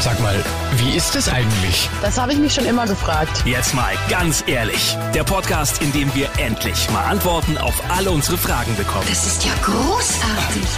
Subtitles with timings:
[0.00, 0.44] Sag mal,
[0.76, 1.90] wie ist es eigentlich?
[2.02, 3.42] Das habe ich mich schon immer gefragt.
[3.44, 4.96] Jetzt mal ganz ehrlich.
[5.12, 9.06] Der Podcast, in dem wir endlich mal Antworten auf alle unsere Fragen bekommen.
[9.08, 10.68] Das ist ja großartig.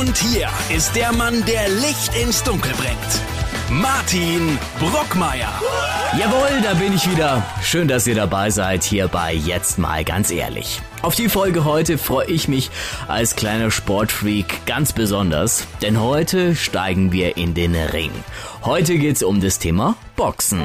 [0.00, 3.33] Und hier ist der Mann, der Licht ins Dunkel bringt.
[3.70, 5.52] Martin Brockmeier.
[6.18, 7.44] Jawohl, da bin ich wieder.
[7.62, 10.80] Schön, dass ihr dabei seid hier bei Jetzt mal ganz ehrlich.
[11.02, 12.70] Auf die Folge heute freue ich mich
[13.08, 18.12] als kleiner Sportfreak ganz besonders, denn heute steigen wir in den Ring.
[18.64, 20.62] Heute geht's um das Thema Boxen.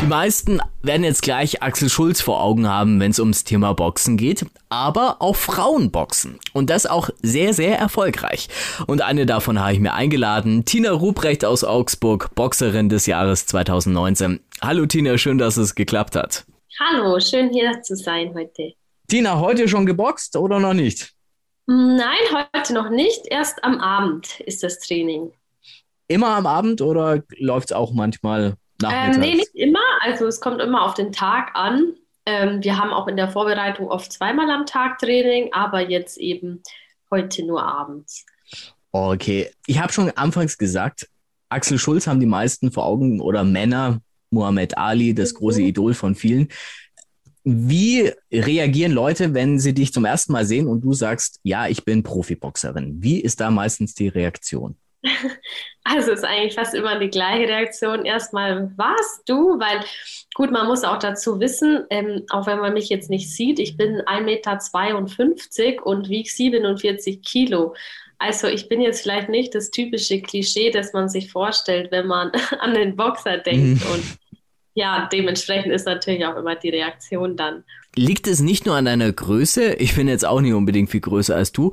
[0.00, 4.16] Die meisten werden jetzt gleich Axel Schulz vor Augen haben, wenn es ums Thema Boxen
[4.16, 6.38] geht, aber auch Frauenboxen.
[6.54, 8.48] Und das auch sehr, sehr erfolgreich.
[8.86, 14.40] Und eine davon habe ich mir eingeladen, Tina Ruprecht aus Augsburg, Boxerin des Jahres 2019.
[14.62, 16.46] Hallo Tina, schön, dass es geklappt hat.
[16.78, 18.72] Hallo, schön hier zu sein heute.
[19.06, 21.12] Tina, heute schon geboxt oder noch nicht?
[21.66, 23.26] Nein, heute noch nicht.
[23.26, 25.30] Erst am Abend ist das Training.
[26.08, 28.56] Immer am Abend oder läuft es auch manchmal
[28.88, 29.79] ähm, nee, nicht immer.
[30.00, 31.92] Also es kommt immer auf den Tag an.
[32.24, 36.62] Ähm, wir haben auch in der Vorbereitung oft zweimal am Tag Training, aber jetzt eben
[37.10, 38.24] heute nur abends.
[38.92, 41.08] Okay, ich habe schon anfangs gesagt,
[41.50, 45.66] Axel Schulz haben die meisten vor Augen oder Männer, Muhammad Ali, das große mhm.
[45.66, 46.48] Idol von vielen.
[47.44, 51.84] Wie reagieren Leute, wenn sie dich zum ersten Mal sehen und du sagst, ja, ich
[51.84, 53.02] bin Profiboxerin?
[53.02, 54.76] Wie ist da meistens die Reaktion?
[55.82, 58.04] Also ist eigentlich fast immer die gleiche Reaktion.
[58.04, 59.58] Erstmal, warst du?
[59.58, 59.80] Weil,
[60.34, 63.76] gut, man muss auch dazu wissen, ähm, auch wenn man mich jetzt nicht sieht, ich
[63.76, 67.74] bin 1,52 Meter und wiege 47 Kilo.
[68.18, 72.30] Also ich bin jetzt vielleicht nicht das typische Klischee, das man sich vorstellt, wenn man
[72.60, 73.82] an den Boxer denkt.
[73.82, 73.92] Mhm.
[73.92, 74.04] Und
[74.74, 77.64] ja, dementsprechend ist natürlich auch immer die Reaktion dann.
[77.96, 79.74] Liegt es nicht nur an deiner Größe?
[79.74, 81.72] Ich bin jetzt auch nicht unbedingt viel größer als du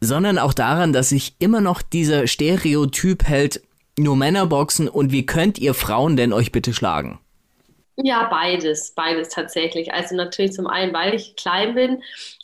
[0.00, 3.62] sondern auch daran, dass sich immer noch dieser Stereotyp hält,
[3.98, 7.20] nur Männer boxen und wie könnt ihr Frauen denn euch bitte schlagen?
[7.96, 9.92] Ja, beides, beides tatsächlich.
[9.92, 12.02] Also natürlich zum einen, weil ich klein bin,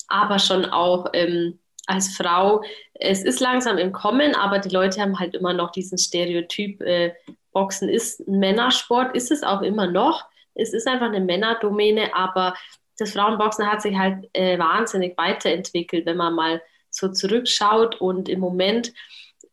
[0.08, 2.62] aber schon auch ähm, als Frau.
[2.94, 7.14] Es ist langsam im Kommen, aber die Leute haben halt immer noch diesen Stereotyp, äh,
[7.52, 10.26] Boxen ist ein Männersport, ist es auch immer noch.
[10.54, 12.54] Es ist einfach eine Männerdomäne, aber
[12.98, 16.60] das Frauenboxen hat sich halt äh, wahnsinnig weiterentwickelt, wenn man mal
[16.96, 18.92] so zurückschaut und im Moment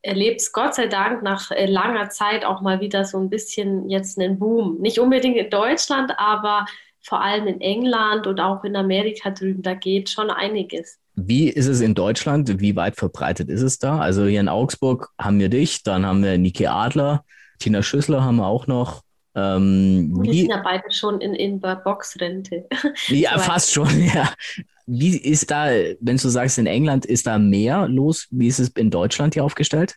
[0.01, 3.89] erlebt es Gott sei Dank nach äh, langer Zeit auch mal wieder so ein bisschen
[3.89, 4.79] jetzt einen Boom.
[4.81, 6.65] Nicht unbedingt in Deutschland, aber
[7.01, 10.99] vor allem in England und auch in Amerika drüben, da geht schon einiges.
[11.15, 12.59] Wie ist es in Deutschland?
[12.59, 13.99] Wie weit verbreitet ist es da?
[13.99, 17.23] Also hier in Augsburg haben wir dich, dann haben wir Niki Adler,
[17.59, 19.01] Tina Schüssler haben wir auch noch.
[19.35, 22.67] Ähm, die sind ja beide schon in, in Boxrente.
[23.07, 24.29] Ja, fast schon, ja.
[24.85, 25.67] Wie ist da,
[25.99, 28.27] wenn du sagst, in England ist da mehr los?
[28.31, 29.95] Wie ist es in Deutschland hier aufgestellt?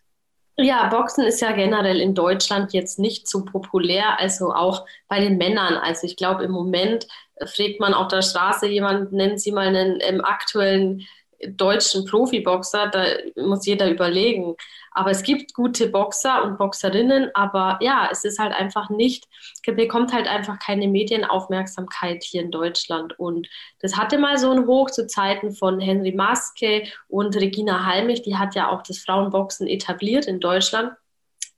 [0.59, 5.37] Ja, Boxen ist ja generell in Deutschland jetzt nicht so populär, also auch bei den
[5.37, 5.75] Männern.
[5.75, 7.07] Also ich glaube, im Moment
[7.45, 11.07] fragt man auf der Straße jemanden, nennen Sie mal einen ähm, aktuellen
[11.49, 13.05] deutschen Profiboxer, da
[13.37, 14.55] muss jeder überlegen.
[14.97, 19.29] Aber es gibt gute Boxer und Boxerinnen, aber ja, es ist halt einfach nicht,
[19.67, 23.19] bekommt halt einfach keine Medienaufmerksamkeit hier in Deutschland.
[23.19, 23.47] Und
[23.81, 28.37] das hatte mal so ein Hoch zu Zeiten von Henry Maske und Regina Halmich, die
[28.37, 30.93] hat ja auch das Frauenboxen etabliert in Deutschland.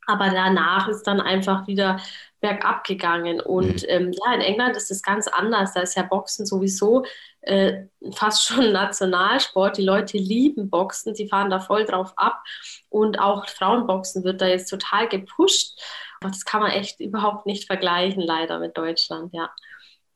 [0.08, 2.00] Aber danach ist dann einfach wieder
[2.40, 3.40] bergab gegangen.
[3.40, 3.88] Und mhm.
[3.88, 5.74] ähm, ja, in England ist es ganz anders.
[5.74, 7.04] Da ist ja Boxen sowieso
[7.40, 9.76] äh, fast schon Nationalsport.
[9.76, 12.42] Die Leute lieben Boxen, sie fahren da voll drauf ab.
[12.88, 15.80] Und auch Frauenboxen wird da jetzt total gepusht.
[16.20, 19.50] Aber das kann man echt überhaupt nicht vergleichen, leider mit Deutschland, ja.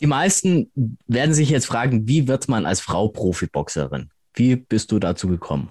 [0.01, 0.73] Die meisten
[1.07, 4.11] werden sich jetzt fragen, wie wird man als Frau Profiboxerin?
[4.35, 5.71] Wie bist du dazu gekommen?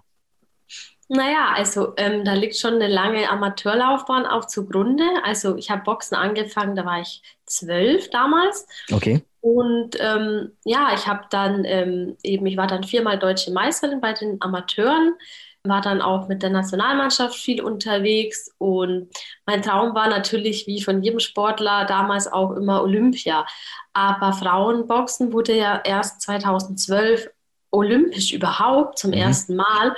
[1.14, 5.04] Naja, also ähm, da liegt schon eine lange Amateurlaufbahn auch zugrunde.
[5.26, 8.66] Also ich habe Boxen angefangen, da war ich zwölf damals.
[8.90, 9.22] Okay.
[9.42, 14.14] Und ähm, ja, ich habe dann ähm, eben, ich war dann viermal deutsche Meisterin bei
[14.14, 15.16] den Amateuren,
[15.66, 19.10] war dann auch mit der Nationalmannschaft viel unterwegs und
[19.46, 23.46] mein Traum war natürlich, wie von jedem Sportler, damals auch immer Olympia.
[23.92, 27.30] Aber Frauenboxen wurde ja erst 2012
[27.70, 29.18] olympisch überhaupt zum mhm.
[29.18, 29.94] ersten Mal.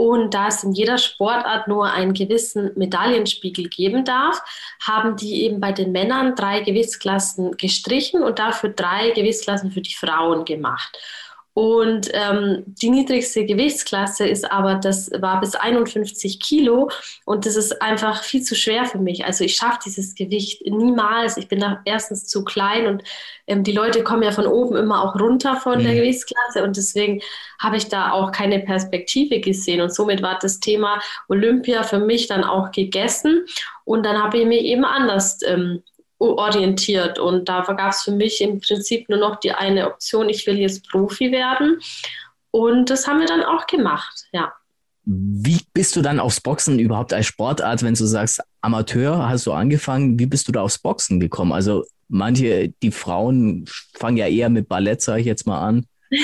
[0.00, 4.40] Und da es in jeder Sportart nur einen gewissen Medaillenspiegel geben darf,
[4.80, 9.92] haben die eben bei den Männern drei Gewichtsklassen gestrichen und dafür drei Gewichtsklassen für die
[9.92, 10.96] Frauen gemacht.
[11.60, 16.88] Und ähm, die niedrigste Gewichtsklasse ist aber, das war bis 51 Kilo
[17.26, 19.26] und das ist einfach viel zu schwer für mich.
[19.26, 21.36] Also ich schaffe dieses Gewicht niemals.
[21.36, 23.02] Ich bin da erstens zu klein und
[23.46, 25.84] ähm, die Leute kommen ja von oben immer auch runter von mhm.
[25.84, 27.20] der Gewichtsklasse und deswegen
[27.58, 30.98] habe ich da auch keine Perspektive gesehen und somit war das Thema
[31.28, 33.44] Olympia für mich dann auch gegessen
[33.84, 35.82] und dann habe ich mich eben anders ähm,
[36.20, 37.18] orientiert.
[37.18, 40.58] Und da gab es für mich im Prinzip nur noch die eine Option, ich will
[40.58, 41.80] jetzt Profi werden.
[42.50, 44.52] Und das haben wir dann auch gemacht, ja.
[45.04, 49.52] Wie bist du dann aufs Boxen überhaupt als Sportart, wenn du sagst, Amateur hast du
[49.52, 51.52] angefangen, wie bist du da aufs Boxen gekommen?
[51.52, 53.64] Also manche, die Frauen
[53.94, 55.86] fangen ja eher mit Ballett, sage ich jetzt mal an.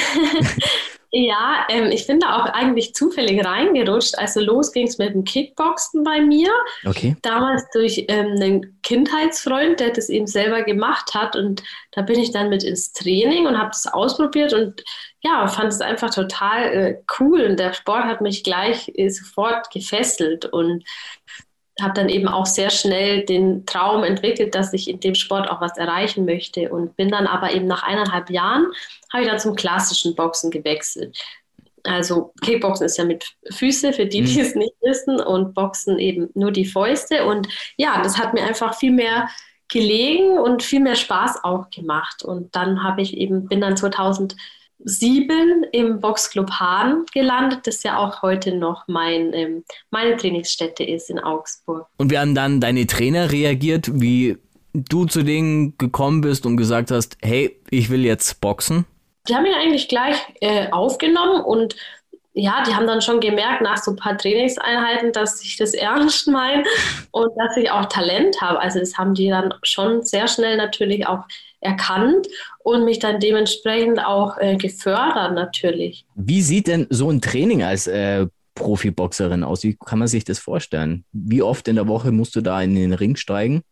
[1.19, 4.19] Ja, ähm, ich bin da auch eigentlich zufällig reingerutscht.
[4.19, 6.51] Also los ging es mit dem Kickboxen bei mir.
[6.85, 7.17] Okay.
[7.23, 11.35] Damals durch ähm, einen Kindheitsfreund, der das eben selber gemacht hat.
[11.35, 14.85] Und da bin ich dann mit ins Training und habe das ausprobiert und
[15.23, 17.47] ja, fand es einfach total äh, cool.
[17.47, 20.45] Und der Sport hat mich gleich äh, sofort gefesselt.
[20.45, 20.85] Und
[21.81, 25.61] habe dann eben auch sehr schnell den Traum entwickelt, dass ich in dem Sport auch
[25.61, 28.67] was erreichen möchte und bin dann aber eben nach eineinhalb Jahren,
[29.13, 31.17] habe ich dann zum klassischen Boxen gewechselt.
[31.85, 34.41] Also Kickboxen ist ja mit Füße, für die, die mhm.
[34.41, 37.27] es nicht wissen, und Boxen eben nur die Fäuste.
[37.27, 39.29] Und ja, das hat mir einfach viel mehr
[39.69, 42.25] gelegen und viel mehr Spaß auch gemacht.
[42.25, 44.37] Und dann habe ich eben, bin dann 2000
[44.79, 51.11] sieben im Boxclub Hahn gelandet, das ja auch heute noch mein, ähm, meine Trainingsstätte ist
[51.11, 51.87] in Augsburg.
[51.97, 54.37] Und wie haben dann deine Trainer reagiert, wie
[54.73, 58.85] du zu denen gekommen bist und gesagt hast, hey, ich will jetzt boxen?
[59.29, 61.75] Die haben mich eigentlich gleich äh, aufgenommen und
[62.39, 66.29] ja, die haben dann schon gemerkt nach so ein paar Trainingseinheiten, dass ich das ernst
[66.29, 66.65] meine
[67.11, 68.61] und dass ich auch Talent habe.
[68.61, 71.25] Also das haben die dann schon sehr schnell natürlich auch
[71.61, 72.27] erkannt
[72.59, 76.05] und mich dann dementsprechend auch äh, gefördert natürlich.
[76.15, 79.63] Wie sieht denn so ein Training als äh, Profiboxerin aus?
[79.63, 81.05] Wie kann man sich das vorstellen?
[81.13, 83.63] Wie oft in der Woche musst du da in den Ring steigen?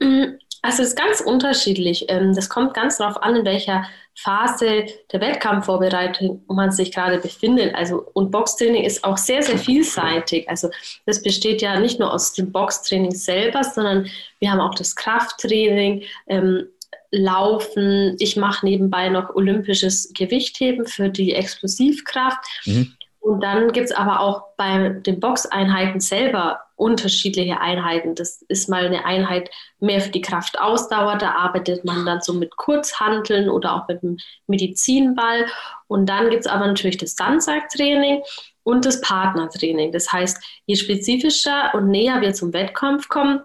[0.00, 2.06] Mm, also es ist ganz unterschiedlich.
[2.08, 3.84] Ähm, das kommt ganz darauf an, in welcher
[4.18, 7.74] Phase der Wettkampfvorbereitung man sich gerade befindet.
[7.74, 10.48] Also und Boxtraining ist auch sehr, sehr vielseitig.
[10.48, 10.70] Also
[11.04, 14.08] das besteht ja nicht nur aus dem Boxtraining selber, sondern
[14.40, 16.66] wir haben auch das Krafttraining, ähm,
[17.10, 18.16] Laufen.
[18.18, 22.38] Ich mache nebenbei noch olympisches Gewichtheben für die Explosivkraft.
[22.64, 22.92] Mhm.
[23.26, 28.14] Und dann gibt es aber auch bei den Boxeinheiten selber unterschiedliche Einheiten.
[28.14, 29.50] Das ist mal eine Einheit
[29.80, 31.16] mehr für die Kraftausdauer.
[31.16, 35.46] Da arbeitet man dann so mit Kurzhanteln oder auch mit dem Medizinball.
[35.88, 38.22] Und dann gibt es aber natürlich das Sandsacktraining
[38.62, 39.90] und das Partnertraining.
[39.90, 43.40] Das heißt, je spezifischer und näher wir zum Wettkampf kommen,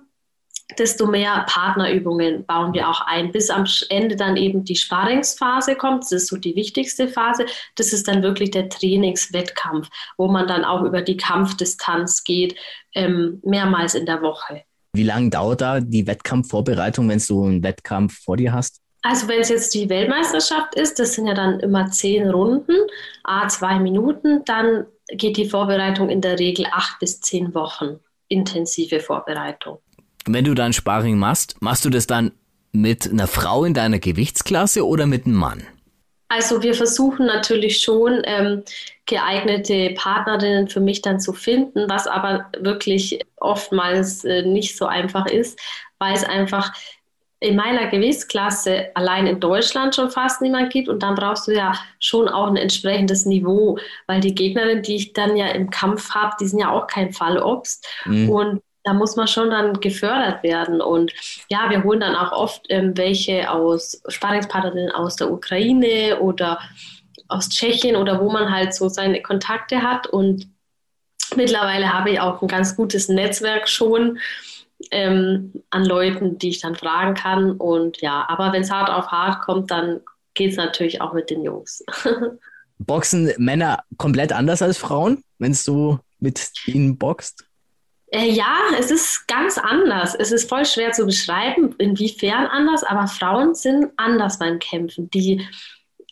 [0.77, 6.03] desto mehr Partnerübungen bauen wir auch ein, bis am Ende dann eben die Sparringsphase kommt.
[6.03, 7.45] Das ist so die wichtigste Phase.
[7.75, 12.56] Das ist dann wirklich der Trainingswettkampf, wo man dann auch über die Kampfdistanz geht,
[12.94, 14.63] ähm, mehrmals in der Woche.
[14.94, 18.81] Wie lange dauert da die Wettkampfvorbereitung, wenn du einen Wettkampf vor dir hast?
[19.03, 22.75] Also wenn es jetzt die Weltmeisterschaft ist, das sind ja dann immer zehn Runden,
[23.23, 29.00] a zwei Minuten, dann geht die Vorbereitung in der Regel acht bis zehn Wochen intensive
[29.00, 29.79] Vorbereitung
[30.25, 32.31] wenn du dann Sparring machst, machst du das dann
[32.71, 35.63] mit einer Frau in deiner Gewichtsklasse oder mit einem Mann?
[36.29, 38.63] Also wir versuchen natürlich schon ähm,
[39.06, 45.25] geeignete Partnerinnen für mich dann zu finden, was aber wirklich oftmals äh, nicht so einfach
[45.25, 45.59] ist,
[46.00, 46.71] weil es einfach
[47.41, 51.73] in meiner Gewichtsklasse allein in Deutschland schon fast niemand gibt und dann brauchst du ja
[52.00, 53.77] schon auch ein entsprechendes Niveau,
[54.07, 57.12] weil die Gegnerin, die ich dann ja im Kampf habe, die sind ja auch kein
[57.12, 58.29] Fallobst mhm.
[58.29, 60.81] und da muss man schon dann gefördert werden.
[60.81, 61.14] Und
[61.50, 66.59] ja, wir holen dann auch oft ähm, welche aus Sparingspartnerinnen aus der Ukraine oder
[67.28, 70.07] aus Tschechien oder wo man halt so seine Kontakte hat.
[70.07, 70.47] Und
[71.35, 74.19] mittlerweile habe ich auch ein ganz gutes Netzwerk schon
[74.90, 77.52] ähm, an Leuten, die ich dann fragen kann.
[77.52, 80.02] Und ja, aber wenn es hart auf hart kommt, dann
[80.33, 81.83] geht es natürlich auch mit den Jungs.
[82.80, 87.45] Boxen Männer komplett anders als Frauen, wenn du mit ihnen boxt?
[88.11, 90.15] Äh, ja, es ist ganz anders.
[90.15, 95.09] Es ist voll schwer zu beschreiben, inwiefern anders, aber Frauen sind anders beim Kämpfen.
[95.11, 95.47] Die,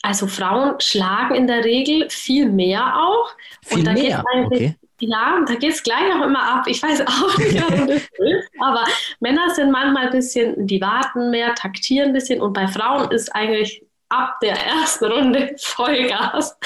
[0.01, 3.29] also Frauen schlagen in der Regel viel mehr auch.
[3.65, 4.23] Viel und da mehr?
[4.45, 4.75] Okay.
[5.01, 6.67] Ja, da geht es gleich auch immer ab.
[6.67, 8.49] Ich weiß auch nicht, warum das ist.
[8.59, 8.85] Aber
[9.19, 12.41] Männer sind manchmal ein bisschen, die warten mehr, taktieren ein bisschen.
[12.41, 16.57] Und bei Frauen ist eigentlich ab der ersten Runde Vollgas.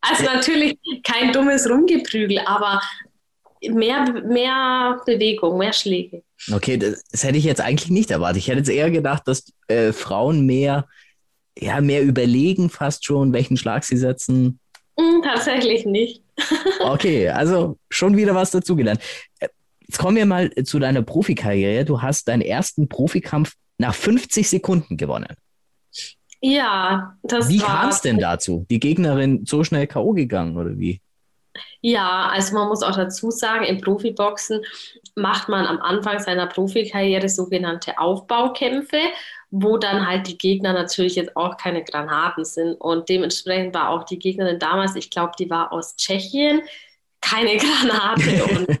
[0.00, 2.80] Also natürlich kein dummes Rumgeprügel, aber
[3.70, 6.22] mehr, mehr Bewegung, mehr Schläge.
[6.52, 8.38] Okay, das, das, hätte ich jetzt eigentlich nicht erwartet.
[8.38, 10.86] Ich hätte jetzt eher gedacht, dass äh, Frauen mehr
[11.58, 14.60] ja mehr überlegen fast schon, welchen Schlag sie setzen?
[14.96, 16.22] Mm, tatsächlich nicht.
[16.80, 19.00] okay, also schon wieder was dazugelernt.
[19.40, 19.48] Äh,
[19.80, 21.84] jetzt kommen wir mal zu deiner Profikarriere.
[21.84, 25.34] Du hast deinen ersten Profikampf nach 50 Sekunden gewonnen.
[26.40, 28.66] Ja, das Wie kam es denn dazu?
[28.70, 30.12] Die Gegnerin so schnell K.O.
[30.12, 31.00] gegangen oder wie?
[31.80, 34.62] Ja, also man muss auch dazu sagen, im Profiboxen
[35.14, 39.00] macht man am Anfang seiner Profikarriere sogenannte Aufbaukämpfe,
[39.50, 42.74] wo dann halt die Gegner natürlich jetzt auch keine Granaten sind.
[42.74, 46.62] Und dementsprechend war auch die Gegnerin damals, ich glaube, die war aus Tschechien,
[47.20, 48.44] keine Granate.
[48.44, 48.80] und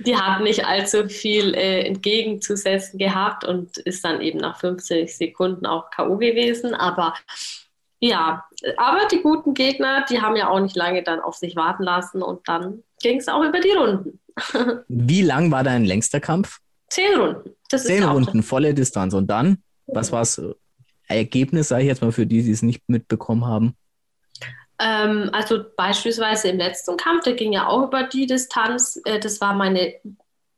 [0.00, 5.66] die hat nicht allzu viel äh, entgegenzusetzen gehabt und ist dann eben nach 50 Sekunden
[5.66, 6.16] auch K.O.
[6.16, 6.74] gewesen.
[6.74, 7.14] Aber
[8.04, 8.44] ja,
[8.76, 12.22] aber die guten Gegner, die haben ja auch nicht lange dann auf sich warten lassen
[12.22, 14.20] und dann ging es auch über die Runden.
[14.88, 16.58] Wie lang war dein längster Kampf?
[16.88, 17.56] Zehn Runden.
[17.70, 19.14] Das Zehn Runden, volle Distanz.
[19.14, 20.42] Und dann, was war das
[21.08, 23.74] Ergebnis, sage ich jetzt mal für die, die es nicht mitbekommen haben?
[24.78, 29.00] Ähm, also beispielsweise im letzten Kampf, der ging ja auch über die Distanz.
[29.06, 29.94] Äh, das war meine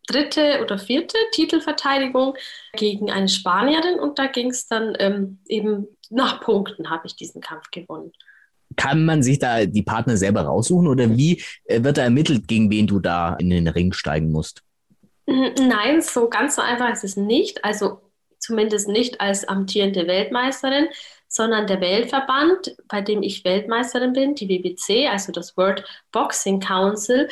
[0.07, 2.35] dritte oder vierte Titelverteidigung
[2.73, 7.41] gegen eine Spanierin und da ging es dann ähm, eben nach Punkten habe ich diesen
[7.41, 8.13] Kampf gewonnen.
[8.77, 12.71] Kann man sich da die Partner selber raussuchen oder wie äh, wird da ermittelt, gegen
[12.71, 14.63] wen du da in den Ring steigen musst?
[15.27, 17.65] Nein, so ganz so einfach ist es nicht.
[17.65, 18.01] Also
[18.39, 20.87] zumindest nicht als amtierende Weltmeisterin,
[21.29, 27.29] sondern der Weltverband, bei dem ich Weltmeisterin bin, die WBC, also das World Boxing Council,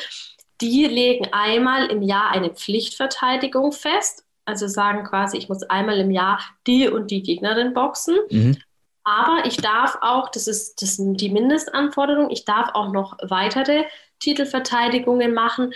[0.61, 4.25] die legen einmal im Jahr eine Pflichtverteidigung fest.
[4.45, 8.17] Also sagen quasi, ich muss einmal im Jahr die und die Gegnerin boxen.
[8.31, 8.59] Mhm.
[9.05, 13.85] Aber ich darf auch, das ist, das ist die Mindestanforderung, ich darf auch noch weitere
[14.21, 15.75] Titelverteidigungen machen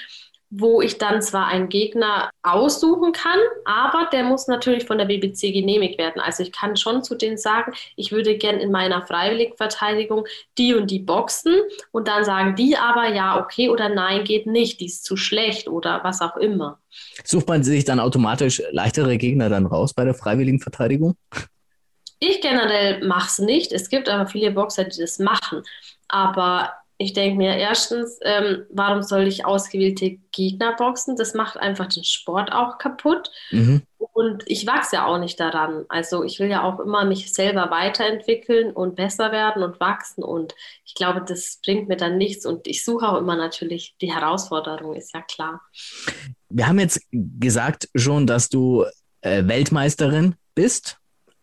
[0.51, 5.53] wo ich dann zwar einen Gegner aussuchen kann, aber der muss natürlich von der BBC
[5.53, 6.21] genehmigt werden.
[6.21, 10.27] Also ich kann schon zu denen sagen, ich würde gern in meiner Freiwilligenverteidigung
[10.57, 11.55] die und die boxen
[11.93, 15.69] und dann sagen die aber ja, okay oder nein, geht nicht, die ist zu schlecht
[15.69, 16.79] oder was auch immer.
[17.25, 21.15] Sucht man sich dann automatisch leichtere Gegner dann raus bei der Freiwilligenverteidigung?
[22.21, 23.71] Ich generell mache es nicht.
[23.73, 25.63] Es gibt aber viele Boxer, die das machen.
[26.09, 31.15] Aber ich denke mir erstens, ähm, warum soll ich ausgewählte Gegner boxen?
[31.15, 33.31] Das macht einfach den Sport auch kaputt.
[33.53, 33.83] Mhm.
[33.99, 35.85] Und ich wachse ja auch nicht daran.
[35.89, 40.25] Also ich will ja auch immer mich selber weiterentwickeln und besser werden und wachsen.
[40.25, 42.45] Und ich glaube, das bringt mir dann nichts.
[42.45, 45.63] Und ich suche auch immer natürlich die Herausforderung, ist ja klar.
[46.49, 48.85] Wir haben jetzt gesagt schon, dass du
[49.21, 50.99] äh, Weltmeisterin bist.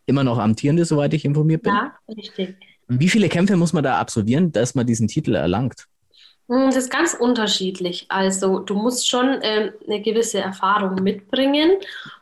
[0.05, 1.73] Immer noch amtierende, soweit ich informiert bin.
[1.73, 2.57] Ja, richtig.
[2.87, 5.87] Wie viele Kämpfe muss man da absolvieren, dass man diesen Titel erlangt?
[6.47, 8.05] Hm, das ist ganz unterschiedlich.
[8.09, 11.71] Also du musst schon äh, eine gewisse Erfahrung mitbringen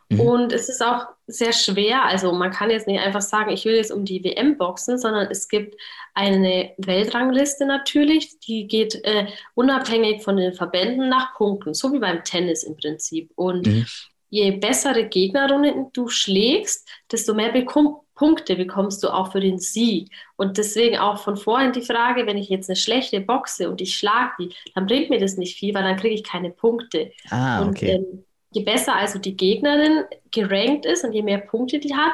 [0.10, 0.20] mhm.
[0.20, 2.06] und es ist auch sehr schwer.
[2.06, 5.28] Also man kann jetzt nicht einfach sagen, ich will jetzt um die WM boxen, sondern
[5.30, 5.76] es gibt
[6.14, 12.24] eine Weltrangliste natürlich, die geht äh, unabhängig von den Verbänden nach Punkten, so wie beim
[12.24, 13.32] Tennis im Prinzip.
[13.36, 13.86] Und mhm.
[14.30, 20.10] je bessere Gegnerrunden du schlägst, desto mehr bekomm Punkte bekommst du auch für den Sieg.
[20.38, 23.98] Und deswegen auch von vorhin die Frage, wenn ich jetzt eine schlechte boxe und ich
[23.98, 27.12] schlage die, dann bringt mir das nicht viel, weil dann kriege ich keine Punkte.
[27.32, 27.98] Ah, okay.
[27.98, 32.14] Und ähm, je besser also die Gegnerin gerankt ist und je mehr Punkte die hat,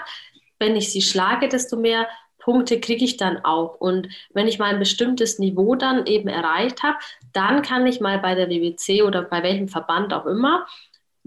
[0.57, 2.07] wenn ich sie schlage, desto mehr
[2.39, 3.75] Punkte kriege ich dann auch.
[3.75, 6.97] Und wenn ich mal ein bestimmtes Niveau dann eben erreicht habe,
[7.33, 10.65] dann kann ich mal bei der WWC oder bei welchem Verband auch immer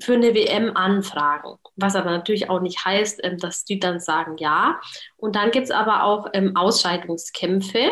[0.01, 1.57] für eine WM anfragen.
[1.77, 4.81] Was aber natürlich auch nicht heißt, ähm, dass die dann sagen ja.
[5.17, 7.91] Und dann gibt es aber auch ähm, Ausscheidungskämpfe,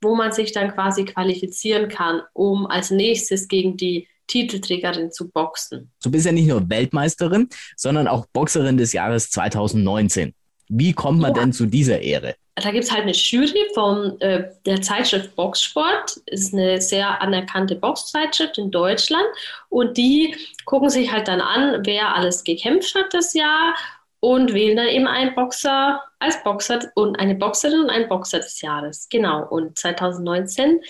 [0.00, 5.92] wo man sich dann quasi qualifizieren kann, um als nächstes gegen die Titelträgerin zu boxen.
[6.02, 10.34] Du bist ja nicht nur Weltmeisterin, sondern auch Boxerin des Jahres 2019.
[10.68, 11.42] Wie kommt man ja.
[11.42, 12.34] denn zu dieser Ehre?
[12.56, 16.20] Da gibt es halt eine Jury von äh, der Zeitschrift Boxsport.
[16.26, 19.26] Das ist eine sehr anerkannte Boxzeitschrift in Deutschland.
[19.68, 23.74] Und die gucken sich halt dann an, wer alles gekämpft hat das Jahr
[24.20, 28.60] und wählen dann eben einen Boxer als Boxer und eine Boxerin und einen Boxer des
[28.62, 29.08] Jahres.
[29.10, 29.46] Genau.
[29.48, 30.80] Und 2019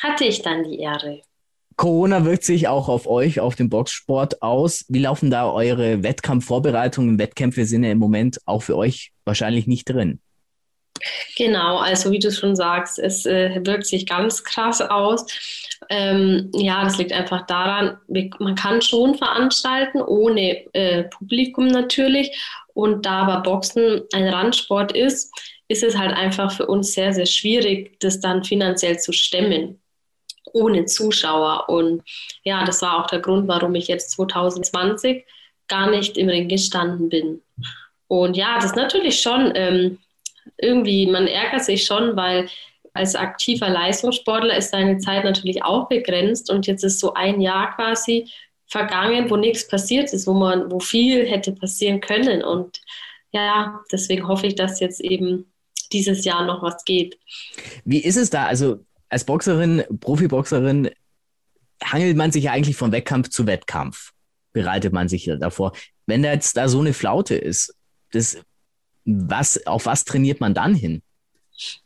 [0.00, 1.22] hatte ich dann die Ehre.
[1.78, 4.84] Corona wirkt sich auch auf euch, auf den Boxsport aus.
[4.88, 7.20] Wie laufen da eure Wettkampfvorbereitungen?
[7.20, 10.20] Wettkämpfe sind ja im Moment auch für euch wahrscheinlich nicht drin.
[11.36, 15.24] Genau, also wie du schon sagst, es äh, wirkt sich ganz krass aus.
[15.88, 17.98] Ähm, ja, das liegt einfach daran,
[18.40, 22.36] man kann schon veranstalten, ohne äh, Publikum natürlich.
[22.74, 25.32] Und da aber Boxen ein Randsport ist,
[25.68, 29.78] ist es halt einfach für uns sehr, sehr schwierig, das dann finanziell zu stemmen
[30.52, 31.68] ohne Zuschauer.
[31.68, 32.02] Und
[32.42, 35.24] ja, das war auch der Grund, warum ich jetzt 2020
[35.68, 37.42] gar nicht im Ring gestanden bin.
[38.06, 39.98] Und ja, das ist natürlich schon ähm,
[40.56, 42.48] irgendwie, man ärgert sich schon, weil
[42.94, 47.74] als aktiver Leistungssportler ist deine Zeit natürlich auch begrenzt und jetzt ist so ein Jahr
[47.76, 48.28] quasi
[48.66, 52.42] vergangen, wo nichts passiert ist, wo man, wo viel hätte passieren können.
[52.42, 52.80] Und
[53.32, 55.52] ja, deswegen hoffe ich, dass jetzt eben
[55.92, 57.18] dieses Jahr noch was geht.
[57.84, 58.46] Wie ist es da?
[58.46, 60.90] Also als Boxerin, Profiboxerin,
[61.84, 64.12] hangelt man sich ja eigentlich von Wettkampf zu Wettkampf.
[64.52, 65.72] Bereitet man sich davor.
[66.06, 67.74] Wenn da jetzt da so eine Flaute ist,
[68.12, 68.40] das,
[69.04, 71.02] was, auf was trainiert man dann hin?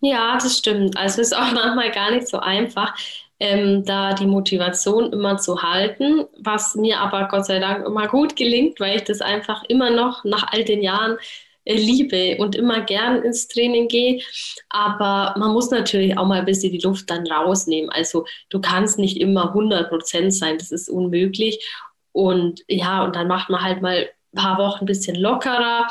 [0.01, 0.97] Ja, das stimmt.
[0.97, 2.95] Also es ist auch manchmal gar nicht so einfach,
[3.41, 8.37] ähm, da die Motivation immer zu halten, was mir aber Gott sei Dank immer gut
[8.37, 11.19] gelingt, weil ich das einfach immer noch nach all den Jahren
[11.65, 14.23] liebe und immer gern ins Training gehe.
[14.69, 17.91] Aber man muss natürlich auch mal ein bisschen die Luft dann rausnehmen.
[17.91, 21.65] Also du kannst nicht immer 100 Prozent sein, das ist unmöglich.
[22.13, 25.87] Und ja, und dann macht man halt mal ein paar Wochen ein bisschen lockerer.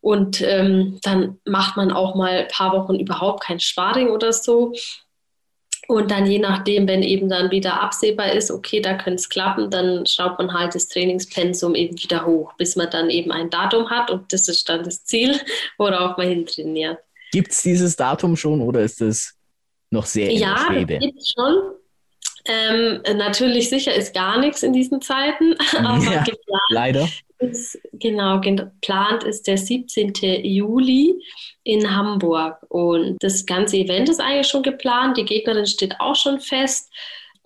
[0.00, 4.74] Und ähm, dann macht man auch mal ein paar Wochen überhaupt kein Sparring oder so.
[5.88, 9.70] Und dann je nachdem, wenn eben dann wieder absehbar ist, okay, da könnte es klappen,
[9.70, 13.90] dann schraubt man halt das Trainingspensum eben wieder hoch, bis man dann eben ein Datum
[13.90, 15.38] hat und das ist dann das Ziel,
[15.78, 16.98] worauf man hin trainiert.
[17.32, 19.34] Gibt es dieses Datum schon oder ist es
[19.90, 20.92] noch sehr in ja, der Schwebe?
[20.94, 21.74] Ja, gibt es schon.
[22.46, 27.08] Ähm, natürlich sicher ist gar nichts in diesen Zeiten, aber ja, geplant, leider.
[27.38, 30.12] Ist, genau, geplant ist der 17.
[30.44, 31.14] Juli
[31.62, 36.40] in Hamburg und das ganze Event ist eigentlich schon geplant, die Gegnerin steht auch schon
[36.40, 36.90] fest.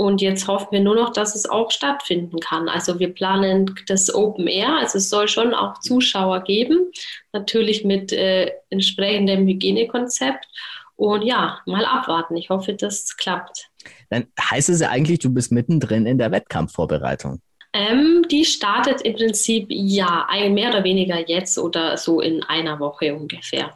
[0.00, 2.68] Und jetzt hoffen wir nur noch, dass es auch stattfinden kann.
[2.68, 6.92] Also wir planen das Open Air, also es soll schon auch Zuschauer geben,
[7.32, 10.46] natürlich mit äh, entsprechendem Hygienekonzept.
[10.94, 12.36] Und ja, mal abwarten.
[12.36, 13.67] Ich hoffe, das klappt.
[14.10, 17.40] Dann heißt es ja eigentlich, du bist mittendrin in der Wettkampfvorbereitung.
[17.72, 23.14] Ähm, die startet im Prinzip ja mehr oder weniger jetzt oder so in einer Woche
[23.14, 23.74] ungefähr.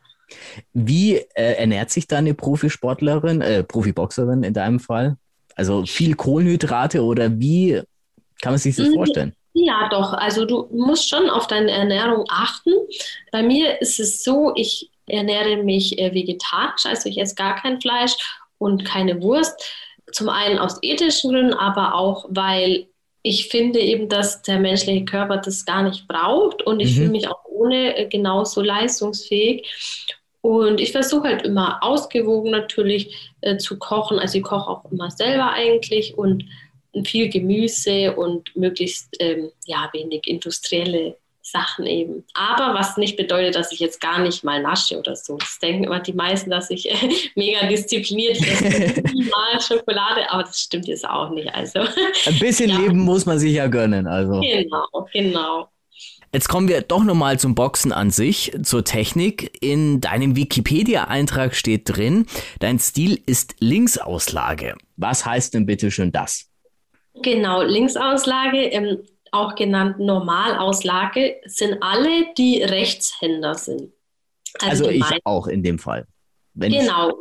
[0.72, 5.16] Wie äh, ernährt sich da eine Profisportlerin, äh, Profiboxerin in deinem Fall?
[5.54, 7.82] Also viel Kohlenhydrate oder wie
[8.40, 8.94] kann man sich das mhm.
[8.94, 9.34] vorstellen?
[9.54, 10.14] Ja, doch.
[10.14, 12.70] Also du musst schon auf deine Ernährung achten.
[13.30, 17.80] Bei mir ist es so, ich ernähre mich äh, vegetarisch, also ich esse gar kein
[17.80, 18.14] Fleisch
[18.58, 19.54] und keine Wurst.
[20.12, 22.86] Zum einen aus ethischen Gründen, aber auch, weil
[23.22, 26.96] ich finde eben, dass der menschliche Körper das gar nicht braucht und ich mhm.
[26.96, 29.68] fühle mich auch ohne äh, genauso leistungsfähig.
[30.40, 34.18] Und ich versuche halt immer ausgewogen natürlich äh, zu kochen.
[34.18, 36.44] Also ich koche auch immer selber eigentlich und
[37.04, 41.16] viel Gemüse und möglichst ähm, ja, wenig industrielle
[41.52, 42.24] Sachen eben.
[42.34, 45.36] Aber was nicht bedeutet, dass ich jetzt gar nicht mal nasche oder so.
[45.36, 50.60] Das denken immer die meisten, dass ich äh, mega diszipliniert esse mal Schokolade, aber das
[50.60, 51.54] stimmt jetzt auch nicht.
[51.54, 52.78] Also ein bisschen ja.
[52.78, 54.06] Leben muss man sich ja gönnen.
[54.06, 55.68] Also genau, genau.
[56.34, 59.52] Jetzt kommen wir doch nochmal zum Boxen an sich, zur Technik.
[59.60, 62.24] In deinem Wikipedia-Eintrag steht drin,
[62.58, 64.76] dein Stil ist Linksauslage.
[64.96, 66.48] Was heißt denn bitte schön das?
[67.22, 73.92] Genau, Linksauslage, ähm, auch genannt Normalauslage, sind alle, die Rechtshänder sind.
[74.60, 76.06] Also, also ich auch in dem Fall.
[76.54, 77.14] Wenn genau.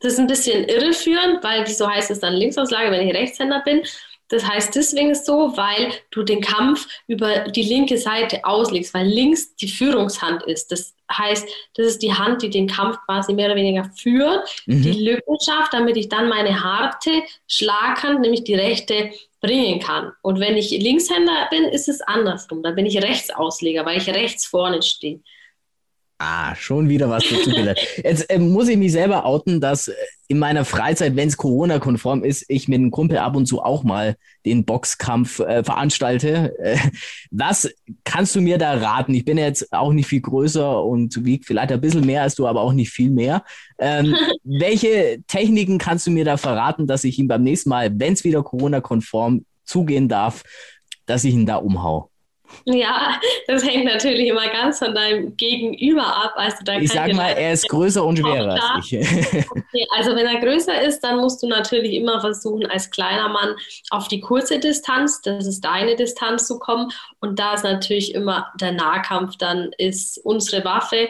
[0.00, 3.82] Das ist ein bisschen irreführend, weil wieso heißt es dann Linksauslage, wenn ich Rechtshänder bin?
[4.28, 9.56] Das heißt deswegen so, weil du den Kampf über die linke Seite auslegst, weil links
[9.56, 10.70] die Führungshand ist.
[10.70, 14.82] Das heißt, das ist die Hand, die den Kampf quasi mehr oder weniger führt, mhm.
[14.82, 20.12] die Lücken schafft, damit ich dann meine harte Schlaghand, nämlich die rechte, bringen kann.
[20.22, 22.62] Und wenn ich Linkshänder bin, ist es andersrum.
[22.62, 25.20] Dann bin ich Rechtsausleger, weil ich rechts vorne stehe.
[26.20, 27.78] Ah, schon wieder was dazu gelernt.
[28.02, 29.94] Jetzt äh, muss ich mich selber outen, dass äh,
[30.26, 33.84] in meiner Freizeit, wenn es Corona-konform ist, ich mit einem Kumpel ab und zu auch
[33.84, 36.58] mal den Boxkampf äh, veranstalte.
[36.58, 36.76] Äh,
[37.30, 37.70] was
[38.02, 39.14] kannst du mir da raten?
[39.14, 42.48] Ich bin jetzt auch nicht viel größer und wiege vielleicht ein bisschen mehr als du,
[42.48, 43.44] aber auch nicht viel mehr.
[43.78, 48.14] Ähm, welche Techniken kannst du mir da verraten, dass ich ihn beim nächsten Mal, wenn
[48.14, 50.42] es wieder Corona-konform zugehen darf,
[51.06, 52.10] dass ich ihn da umhau?
[52.64, 56.32] Ja, das hängt natürlich immer ganz von deinem Gegenüber ab.
[56.36, 58.98] Also da ich sag mal, er ist größer und schwerer als ich.
[59.50, 63.54] Okay, also wenn er größer ist, dann musst du natürlich immer versuchen, als kleiner Mann
[63.90, 66.90] auf die kurze Distanz, das ist deine Distanz zu kommen.
[67.20, 71.08] Und da ist natürlich immer der Nahkampf, dann ist unsere Waffe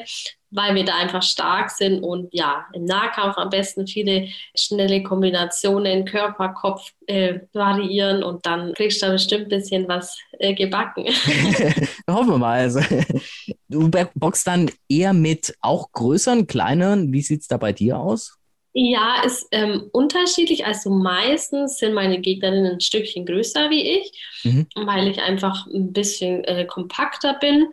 [0.50, 6.04] weil wir da einfach stark sind und ja, im Nahkampf am besten viele schnelle Kombinationen,
[6.04, 11.04] Körper, Kopf äh, variieren und dann kriegst du da bestimmt ein bisschen was äh, gebacken.
[12.10, 12.60] Hoffen wir mal.
[12.60, 12.80] Also,
[13.68, 17.12] du boxst dann eher mit auch größeren, kleineren.
[17.12, 18.38] Wie sieht es da bei dir aus?
[18.80, 20.64] Ja, ist ähm, unterschiedlich.
[20.64, 24.12] Also meistens sind meine Gegnerinnen ein Stückchen größer wie ich,
[24.44, 24.66] mhm.
[24.76, 27.66] weil ich einfach ein bisschen äh, kompakter bin.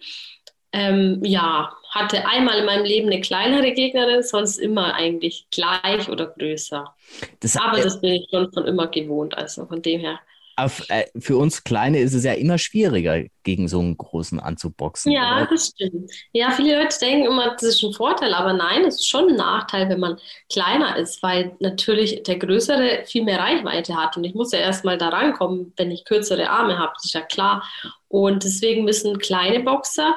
[0.71, 6.27] Ähm, ja, hatte einmal in meinem Leben eine kleinere Gegnerin, sonst immer eigentlich gleich oder
[6.27, 6.93] größer.
[7.39, 10.19] Das, Aber das bin ich schon von immer gewohnt, also von dem her
[10.57, 15.11] auf, äh, für uns Kleine ist es ja immer schwieriger, gegen so einen Großen anzuboxen.
[15.11, 15.47] Ja, oder?
[15.51, 16.09] das stimmt.
[16.31, 19.35] Ja, viele Leute denken immer, das ist ein Vorteil, aber nein, es ist schon ein
[19.35, 20.17] Nachteil, wenn man
[20.49, 24.15] kleiner ist, weil natürlich der Größere viel mehr Reichweite hat.
[24.17, 27.21] Und ich muss ja erstmal da rankommen, wenn ich kürzere Arme habe, das ist ja
[27.21, 27.63] klar.
[28.07, 30.15] Und deswegen müssen kleine Boxer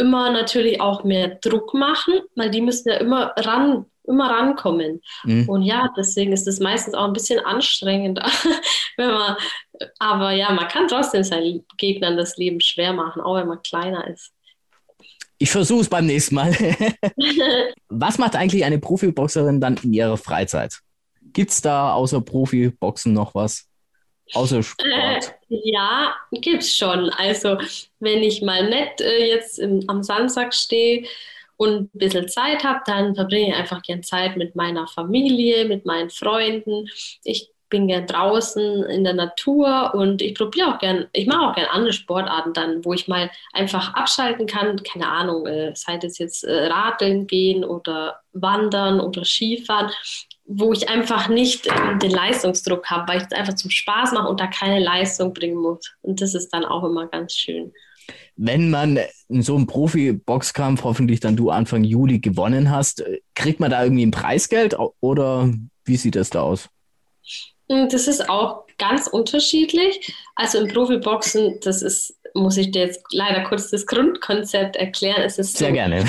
[0.00, 5.00] immer natürlich auch mehr Druck machen, weil die müssen ja immer ran immer rankommen.
[5.24, 5.48] Mhm.
[5.48, 8.26] Und ja, deswegen ist es meistens auch ein bisschen anstrengender,
[8.96, 9.36] wenn man
[9.98, 14.06] aber ja, man kann trotzdem seinen Gegnern das Leben schwer machen, auch wenn man kleiner
[14.08, 14.32] ist.
[15.38, 16.52] Ich versuche es beim nächsten Mal.
[17.88, 20.80] Was macht eigentlich eine Profiboxerin dann in ihrer Freizeit?
[21.32, 23.69] Gibt es da außer Profiboxen noch was?
[24.34, 24.88] Außer Sport?
[24.88, 27.10] Äh, ja, es schon.
[27.10, 27.58] Also,
[27.98, 31.06] wenn ich mal nett äh, jetzt im, am Samstag stehe
[31.56, 35.84] und ein bisschen Zeit habe, dann verbringe ich einfach gern Zeit mit meiner Familie, mit
[35.84, 36.88] meinen Freunden.
[37.24, 41.54] Ich bin gern draußen in der Natur und ich probiere auch gern, ich mache auch
[41.54, 46.18] gern andere Sportarten dann, wo ich mal einfach abschalten kann, keine Ahnung, äh, sei das
[46.18, 49.90] jetzt äh, Radeln gehen oder Wandern oder Skifahren,
[50.52, 54.28] wo ich einfach nicht äh, den Leistungsdruck habe, weil ich es einfach zum Spaß mache
[54.28, 55.94] und da keine Leistung bringen muss.
[56.02, 57.72] Und das ist dann auch immer ganz schön.
[58.34, 63.04] Wenn man in so einem Profi-Boxkampf hoffentlich dann du Anfang Juli gewonnen hast,
[63.36, 65.52] kriegt man da irgendwie ein Preisgeld oder
[65.84, 66.68] wie sieht das da aus?
[67.70, 70.12] Hm, das ist auch ganz unterschiedlich.
[70.34, 75.22] Also im Profiboxen, das ist, muss ich dir jetzt leider kurz das Grundkonzept erklären.
[75.22, 76.04] Es ist Sehr so, gerne.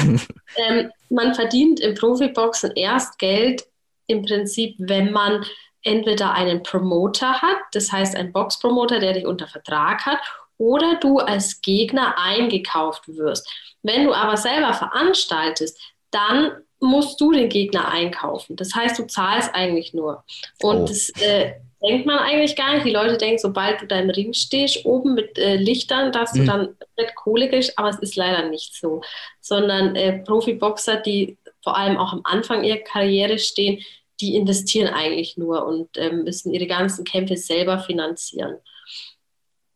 [0.57, 3.65] Ähm, man verdient im Profiboxen erst Geld
[4.07, 5.45] im Prinzip, wenn man
[5.83, 10.19] entweder einen Promoter hat, das heißt einen Boxpromoter, der dich unter Vertrag hat,
[10.57, 13.49] oder du als Gegner eingekauft wirst.
[13.81, 15.79] Wenn du aber selber veranstaltest,
[16.11, 18.55] dann musst du den Gegner einkaufen.
[18.55, 20.23] Das heißt, du zahlst eigentlich nur.
[20.61, 20.85] Und oh.
[20.85, 22.85] das äh, denkt man eigentlich gar nicht.
[22.85, 26.39] Die Leute denken, sobald du da im Ring stehst, oben mit äh, Lichtern, dass mhm.
[26.39, 29.01] du dann nicht Kohle kriegst, aber es ist leider nicht so.
[29.39, 33.83] Sondern äh, Profiboxer, die vor allem auch am Anfang ihrer Karriere stehen,
[34.19, 38.57] die investieren eigentlich nur und ähm, müssen ihre ganzen Kämpfe selber finanzieren.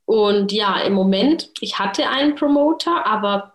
[0.05, 3.53] Und ja, im Moment, ich hatte einen Promoter, aber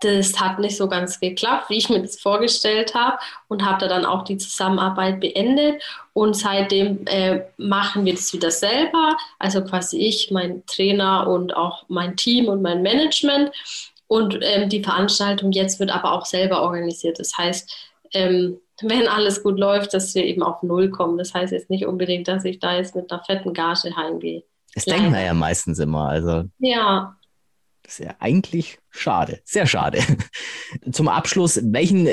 [0.00, 3.88] das hat nicht so ganz geklappt, wie ich mir das vorgestellt habe und habe da
[3.88, 5.82] dann auch die Zusammenarbeit beendet.
[6.12, 11.84] Und seitdem äh, machen wir das wieder selber, also quasi ich, mein Trainer und auch
[11.88, 13.50] mein Team und mein Management
[14.12, 17.18] und ähm, die Veranstaltung jetzt wird aber auch selber organisiert.
[17.18, 21.16] Das heißt, ähm, wenn alles gut läuft, dass wir eben auf Null kommen.
[21.16, 24.42] Das heißt jetzt nicht unbedingt, dass ich da jetzt mit einer fetten Gage heimgehe.
[24.74, 24.98] Das Leider.
[24.98, 26.10] denken wir ja meistens immer.
[26.10, 27.16] Also ja,
[27.82, 30.00] das ist ja eigentlich schade, sehr schade.
[30.92, 32.10] Zum Abschluss, welchen,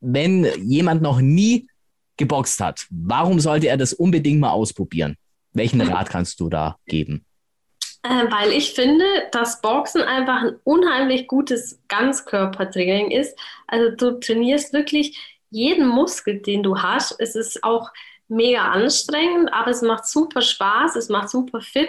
[0.00, 1.66] wenn jemand noch nie
[2.18, 5.16] geboxt hat, warum sollte er das unbedingt mal ausprobieren?
[5.54, 7.24] Welchen Rat kannst du da geben?
[8.02, 13.38] Äh, weil ich finde, dass Boxen einfach ein unheimlich gutes Ganzkörpertraining ist.
[13.66, 15.18] Also du trainierst wirklich
[15.50, 17.16] jeden Muskel, den du hast.
[17.18, 17.90] Es ist auch
[18.28, 21.88] mega anstrengend, aber es macht super Spaß, es macht super fit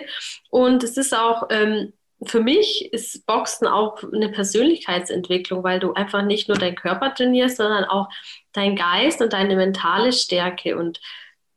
[0.49, 1.93] und es ist auch ähm,
[2.23, 7.57] für mich ist Boxen auch eine Persönlichkeitsentwicklung, weil du einfach nicht nur deinen Körper trainierst,
[7.57, 8.09] sondern auch
[8.51, 10.77] deinen Geist und deine mentale Stärke.
[10.77, 10.99] Und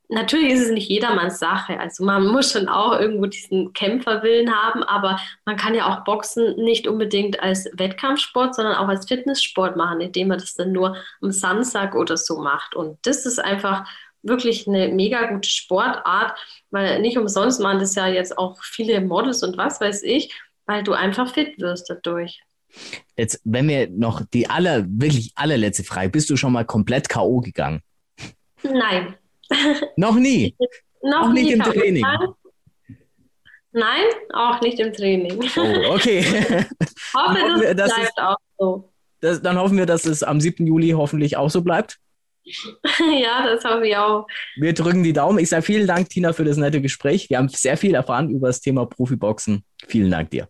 [0.09, 1.79] natürlich ist es nicht jedermanns Sache.
[1.79, 6.57] Also man muss schon auch irgendwo diesen Kämpferwillen haben, aber man kann ja auch Boxen
[6.57, 11.31] nicht unbedingt als Wettkampfsport, sondern auch als Fitnesssport machen, indem man das dann nur am
[11.31, 12.75] Samstag oder so macht.
[12.75, 13.89] Und das ist einfach
[14.23, 16.39] wirklich eine mega gute Sportart,
[16.71, 20.33] weil nicht umsonst machen das ja jetzt auch viele Models und was weiß ich
[20.67, 22.43] weil du einfach fit wirst dadurch.
[23.17, 27.41] Jetzt, wenn wir noch die aller, wirklich allerletzte Frage, bist du schon mal komplett K.O.
[27.41, 27.83] gegangen?
[28.63, 29.15] Nein.
[29.97, 30.55] Noch nie?
[31.03, 32.07] noch auch nie nicht im Training?
[33.73, 35.43] Nein, auch nicht im Training.
[35.57, 36.23] Oh, okay.
[37.15, 38.93] hoffe, wir, das bleibt ist, auch so.
[39.21, 40.67] Das, dann hoffen wir, dass es am 7.
[40.67, 41.99] Juli hoffentlich auch so bleibt.
[42.45, 44.27] ja, das hoffe ich auch.
[44.57, 45.39] Wir drücken die Daumen.
[45.39, 47.31] Ich sage vielen Dank, Tina, für das nette Gespräch.
[47.31, 49.65] Wir haben sehr viel erfahren über das Thema Profiboxen.
[49.87, 50.49] Vielen Dank dir.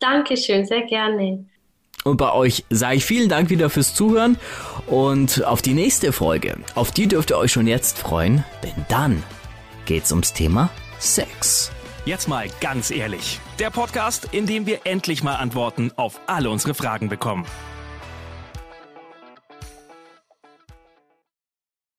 [0.00, 1.46] Dankeschön, sehr gerne.
[2.06, 4.38] Und bei euch sage ich vielen Dank wieder fürs Zuhören
[4.86, 6.56] und auf die nächste Folge.
[6.76, 9.24] Auf die dürft ihr euch schon jetzt freuen, denn dann
[9.86, 11.72] geht's ums Thema Sex.
[12.04, 13.40] Jetzt mal ganz ehrlich.
[13.58, 17.44] Der Podcast, in dem wir endlich mal Antworten auf alle unsere Fragen bekommen.